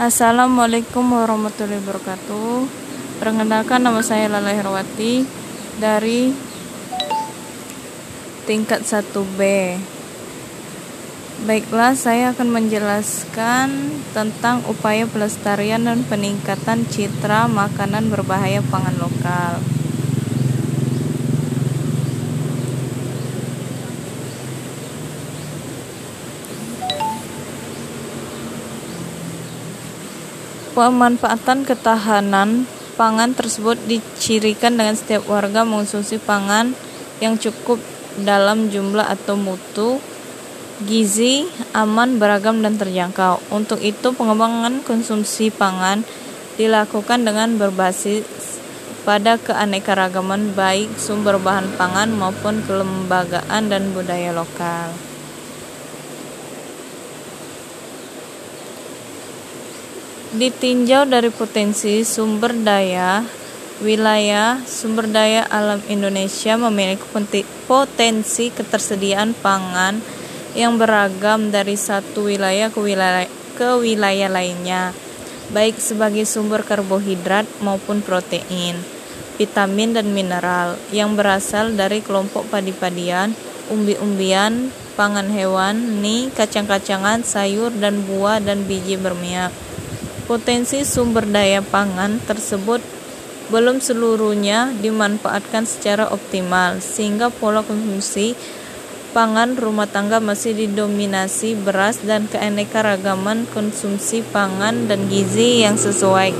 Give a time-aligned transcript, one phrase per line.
[0.00, 2.64] Assalamualaikum warahmatullahi wabarakatuh.
[3.20, 5.20] Perkenalkan nama saya Lala Herwati
[5.76, 6.32] dari
[8.48, 9.40] tingkat 1B.
[11.44, 13.68] Baiklah, saya akan menjelaskan
[14.16, 19.60] tentang upaya pelestarian dan peningkatan citra makanan berbahaya pangan lokal.
[30.72, 32.64] Pemanfaatan ketahanan
[32.96, 36.72] pangan tersebut dicirikan dengan setiap warga mengonsumsi pangan
[37.20, 37.76] yang cukup
[38.24, 40.00] dalam jumlah atau mutu,
[40.88, 41.44] gizi,
[41.76, 43.44] aman, beragam, dan terjangkau.
[43.52, 46.08] Untuk itu, pengembangan konsumsi pangan
[46.56, 48.24] dilakukan dengan berbasis
[49.04, 55.11] pada keanekaragaman baik sumber bahan pangan maupun kelembagaan dan budaya lokal.
[60.32, 63.20] Ditinjau dari potensi sumber daya
[63.84, 67.04] wilayah sumber daya alam Indonesia memiliki
[67.68, 70.00] potensi ketersediaan pangan
[70.56, 73.28] yang beragam dari satu wilayah ke wilayah
[73.60, 74.96] ke wilayah lainnya
[75.52, 78.80] baik sebagai sumber karbohidrat maupun protein
[79.36, 83.36] vitamin dan mineral yang berasal dari kelompok padi-padian
[83.68, 89.52] umbi-umbian pangan hewan, nih kacang-kacangan, sayur dan buah dan biji berminyak
[90.22, 92.78] Potensi sumber daya pangan tersebut
[93.50, 98.38] belum seluruhnya dimanfaatkan secara optimal, sehingga pola konsumsi
[99.12, 106.32] pangan rumah tangga masih didominasi beras dan keanekaragaman konsumsi pangan dan gizi yang sesuai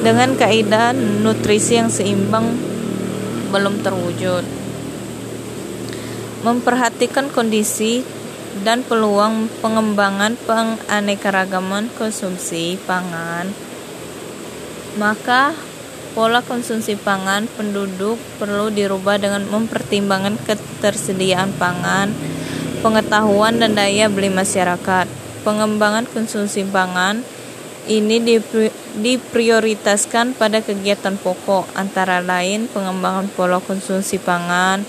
[0.00, 2.56] dengan kaidah nutrisi yang seimbang
[3.50, 4.46] belum terwujud.
[6.46, 8.06] Memperhatikan kondisi
[8.64, 13.52] dan peluang pengembangan penganekaragaman konsumsi pangan,
[14.96, 15.52] maka
[16.16, 22.08] pola konsumsi pangan penduduk perlu dirubah dengan mempertimbangkan ketersediaan pangan,
[22.80, 25.04] pengetahuan dan daya beli masyarakat.
[25.44, 27.20] Pengembangan konsumsi pangan
[27.86, 28.18] ini
[28.98, 34.82] diprioritaskan pada kegiatan pokok antara lain pengembangan pola konsumsi pangan,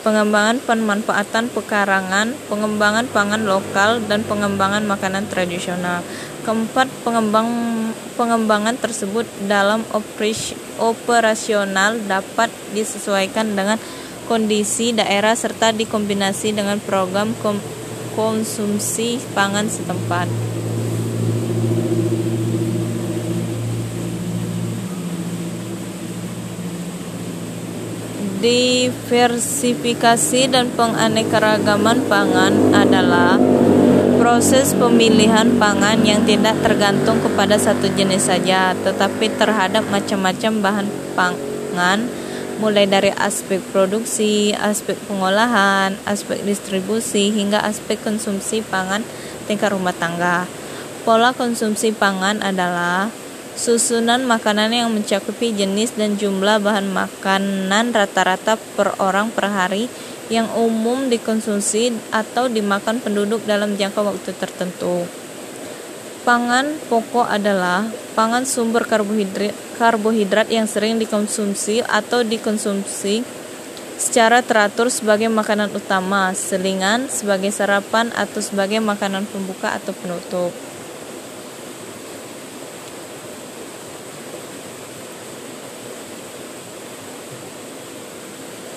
[0.00, 6.00] pengembangan pemanfaatan pekarangan, pengembangan pangan lokal, dan pengembangan makanan tradisional.
[6.44, 7.48] Keempat, pengembang,
[8.16, 9.84] pengembangan tersebut dalam
[10.80, 13.76] operasional dapat disesuaikan dengan
[14.24, 17.34] kondisi daerah serta dikombinasi dengan program
[18.14, 20.59] konsumsi pangan setempat.
[28.40, 33.36] Diversifikasi dan penganekaragaman pangan adalah
[34.16, 42.08] proses pemilihan pangan yang tidak tergantung kepada satu jenis saja, tetapi terhadap macam-macam bahan pangan,
[42.64, 49.04] mulai dari aspek produksi, aspek pengolahan, aspek distribusi, hingga aspek konsumsi pangan
[49.44, 50.48] tingkat rumah tangga.
[51.04, 53.12] Pola konsumsi pangan adalah
[53.58, 59.90] Susunan makanan yang mencakupi jenis dan jumlah bahan makanan rata-rata per orang per hari
[60.30, 65.02] yang umum dikonsumsi atau dimakan penduduk dalam jangka waktu tertentu.
[66.22, 73.26] Pangan pokok adalah pangan sumber karbohidrat, karbohidrat yang sering dikonsumsi atau dikonsumsi
[73.98, 80.69] secara teratur sebagai makanan utama, selingan sebagai sarapan atau sebagai makanan pembuka atau penutup.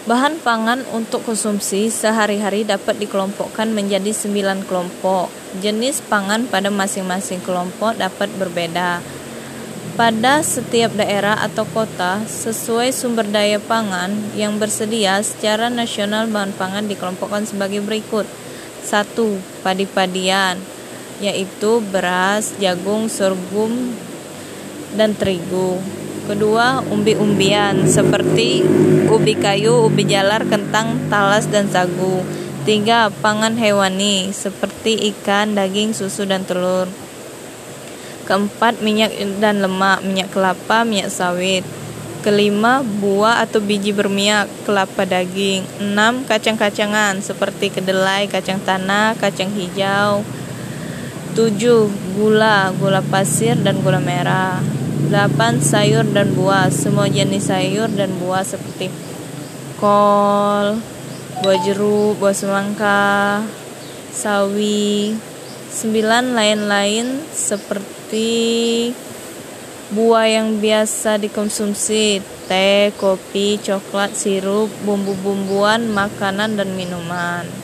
[0.04, 5.32] Bahan pangan untuk konsumsi sehari-hari dapat dikelompokkan menjadi sembilan kelompok.
[5.64, 9.00] Jenis pangan pada masing-masing kelompok dapat berbeda.
[9.96, 16.84] Pada setiap daerah atau kota, sesuai sumber daya pangan yang bersedia secara nasional bahan pangan
[16.84, 18.28] dikelompokkan sebagai berikut.
[18.84, 19.08] 1.
[19.64, 20.60] Padi-padian,
[21.24, 23.96] yaitu beras, jagung, sorghum,
[25.00, 25.80] dan terigu.
[26.24, 28.64] Kedua, umbi-umbian seperti
[29.12, 32.24] ubi kayu, ubi jalar, kentang, talas, dan sagu.
[32.64, 36.88] Tiga, pangan hewani seperti ikan, daging, susu, dan telur.
[38.24, 39.12] Keempat, minyak
[39.44, 41.68] dan lemak, minyak kelapa, minyak sawit.
[42.24, 45.68] Kelima, buah atau biji berminyak, kelapa daging.
[45.84, 50.24] Enam, kacang-kacangan seperti kedelai, kacang tanah, kacang hijau.
[51.36, 54.83] Tujuh, gula, gula pasir, dan gula merah.
[55.12, 55.60] 8.
[55.60, 58.88] Sayur dan buah Semua jenis sayur dan buah seperti
[59.84, 60.80] kol,
[61.44, 63.44] buah jeruk, buah semangka,
[64.16, 65.12] sawi
[65.76, 66.32] 9.
[66.32, 68.32] Lain-lain seperti
[69.92, 77.64] buah yang biasa dikonsumsi, teh, kopi, coklat, sirup, bumbu-bumbuan, makanan, dan minuman.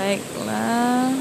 [0.00, 1.12] baiklah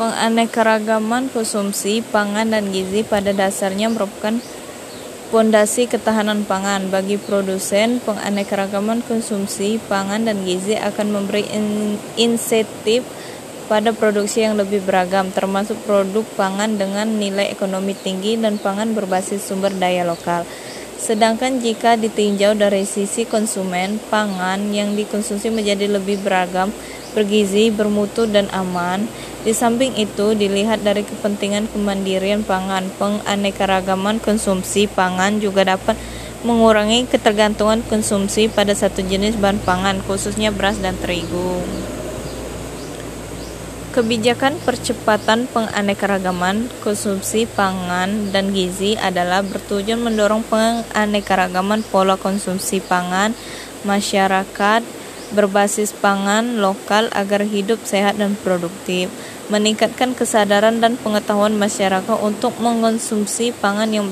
[0.00, 4.32] Penganekaragaman konsumsi pangan dan gizi pada dasarnya merupakan
[5.30, 11.46] Pondasi ketahanan pangan bagi produsen, penganekaragaman konsumsi pangan dan gizi akan memberi
[12.18, 13.06] insentif
[13.70, 19.46] pada produksi yang lebih beragam, termasuk produk pangan dengan nilai ekonomi tinggi dan pangan berbasis
[19.46, 20.42] sumber daya lokal.
[20.98, 26.74] Sedangkan jika ditinjau dari sisi konsumen, pangan yang dikonsumsi menjadi lebih beragam,
[27.14, 29.06] bergizi, bermutu, dan aman,
[29.40, 35.96] di samping itu, dilihat dari kepentingan kemandirian pangan, penganekaragaman konsumsi pangan juga dapat
[36.44, 41.64] mengurangi ketergantungan konsumsi pada satu jenis bahan pangan, khususnya beras dan terigu.
[43.90, 53.34] Kebijakan percepatan penganekaragaman konsumsi pangan dan gizi adalah bertujuan mendorong penganekaragaman pola konsumsi pangan
[53.82, 54.99] masyarakat
[55.30, 59.10] berbasis pangan lokal agar hidup sehat dan produktif,
[59.50, 64.06] meningkatkan kesadaran dan pengetahuan masyarakat untuk mengonsumsi pangan yang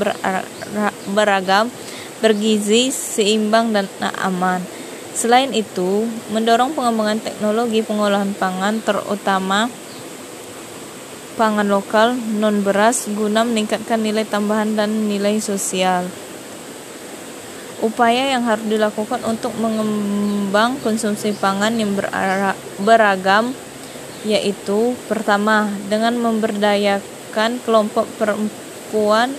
[1.10, 1.70] beragam,
[2.18, 3.86] bergizi, seimbang, dan
[4.22, 4.62] aman.
[5.18, 9.66] Selain itu, mendorong pengembangan teknologi pengolahan pangan terutama
[11.34, 16.06] pangan lokal non beras guna meningkatkan nilai tambahan dan nilai sosial.
[17.78, 21.94] Upaya yang harus dilakukan untuk mengembang konsumsi pangan yang
[22.82, 23.54] beragam
[24.26, 29.30] yaitu pertama dengan memberdayakan kelompok perempuan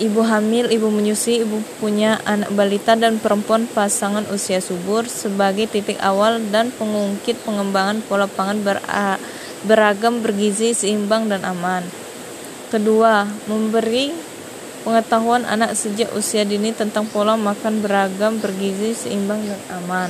[0.00, 6.00] ibu hamil, ibu menyusui, ibu punya anak balita dan perempuan pasangan usia subur sebagai titik
[6.00, 8.64] awal dan pengungkit pengembangan pola pangan
[9.64, 11.84] beragam, bergizi, seimbang dan aman.
[12.72, 14.29] Kedua, memberi
[14.80, 20.08] Pengetahuan anak sejak usia dini tentang pola makan beragam, bergizi, seimbang, dan aman.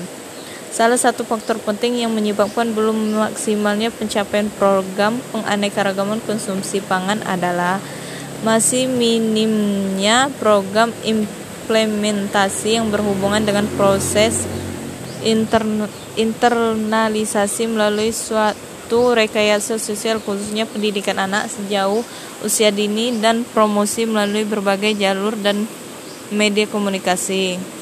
[0.70, 7.82] Salah satu faktor penting yang menyebabkan belum maksimalnya pencapaian program penganekaragaman konsumsi pangan adalah
[8.46, 14.46] masih minimnya program implementasi yang berhubungan dengan proses
[16.17, 22.03] internalisasi melalui suatu rekayasa sosial khususnya pendidikan anak sejauh
[22.43, 25.71] usia dini dan promosi melalui berbagai jalur dan
[26.35, 27.80] media komunikasi.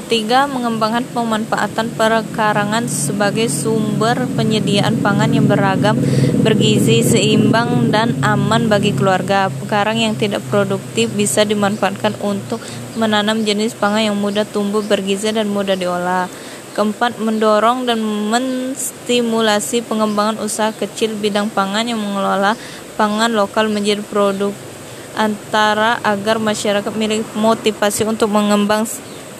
[0.00, 5.92] Ketiga, mengembangkan pemanfaatan perkarangan sebagai sumber penyediaan pangan yang beragam,
[6.40, 9.52] bergizi, seimbang, dan aman bagi keluarga.
[9.52, 12.64] Pekarang yang tidak produktif bisa dimanfaatkan untuk
[12.96, 16.32] menanam jenis pangan yang mudah tumbuh, bergizi, dan mudah diolah.
[16.72, 22.56] Keempat, mendorong dan menstimulasi pengembangan usaha kecil bidang pangan yang mengelola
[22.96, 24.56] pangan lokal menjadi produk
[25.12, 28.32] antara agar masyarakat memiliki motivasi untuk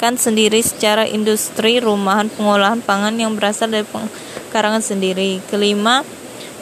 [0.00, 5.44] mengembangkan sendiri secara industri rumahan pengolahan pangan yang berasal dari pekarangan sendiri.
[5.44, 6.00] Kelima,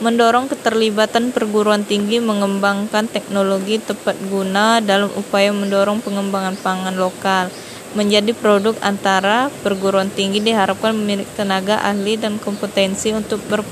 [0.03, 7.47] mendorong keterlibatan perguruan tinggi mengembangkan teknologi tepat guna dalam upaya mendorong pengembangan pangan lokal
[7.95, 13.63] menjadi produk antara perguruan tinggi diharapkan memiliki tenaga ahli dan kompetensi untuk ber,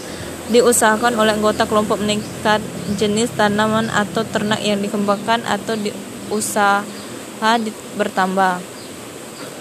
[0.48, 2.64] diusahakan oleh anggota kelompok meningkat
[2.96, 6.84] jenis tanaman atau ternak yang dikembangkan atau diusaha
[7.60, 8.60] di, bertambah.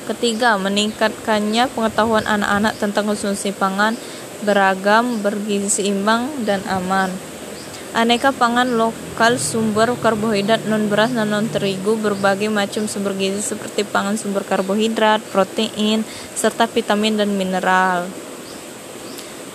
[0.07, 3.99] Ketiga, meningkatkannya pengetahuan anak-anak tentang konsumsi pangan
[4.47, 7.11] beragam, bergizi seimbang, dan aman.
[7.97, 13.89] Aneka pangan lokal sumber karbohidrat non beras dan non terigu berbagai macam sumber gizi seperti
[13.89, 16.05] pangan sumber karbohidrat, protein,
[16.37, 18.05] serta vitamin dan mineral.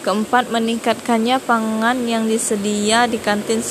[0.02, 3.62] Keempat, meningkatkannya pangan yang disedia di kantin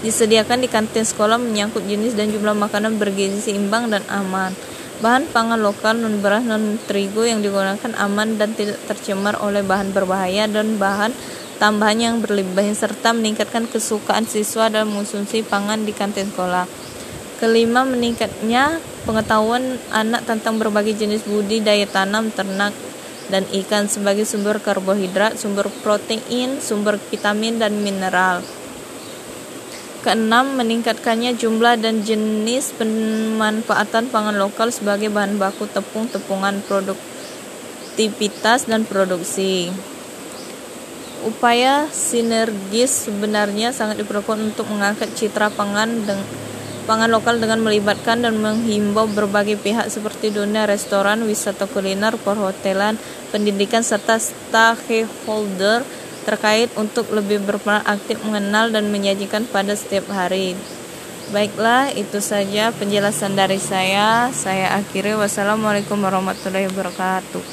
[0.00, 4.56] disediakan di kantin sekolah menyangkut jenis dan jumlah makanan bergizi seimbang dan aman.
[5.04, 9.92] Bahan pangan lokal non beras non terigu yang digunakan aman dan tidak tercemar oleh bahan
[9.92, 11.12] berbahaya dan bahan
[11.56, 16.68] tambahan yang berlebihan serta meningkatkan kesukaan siswa dalam mengonsumsi pangan di kantin sekolah.
[17.36, 22.72] Kelima, meningkatnya pengetahuan anak tentang berbagai jenis budidaya tanam, ternak,
[23.28, 28.40] dan ikan sebagai sumber karbohidrat, sumber protein, sumber vitamin, dan mineral.
[30.00, 38.86] Keenam, meningkatkannya jumlah dan jenis pemanfaatan pangan lokal sebagai bahan baku tepung, tepungan produktivitas dan
[38.86, 39.74] produksi.
[41.24, 46.26] Upaya sinergis sebenarnya sangat diperlukan untuk mengangkat citra pangan dengan
[46.86, 52.94] pangan lokal dengan melibatkan dan menghimbau berbagai pihak seperti dunia restoran, wisata kuliner, perhotelan,
[53.34, 55.82] pendidikan serta stakeholder
[56.22, 60.54] terkait untuk lebih berperan aktif mengenal dan menyajikan pada setiap hari.
[61.34, 64.30] Baiklah, itu saja penjelasan dari saya.
[64.30, 65.18] Saya akhiri.
[65.18, 67.42] Wassalamualaikum warahmatullahi wabarakatuh.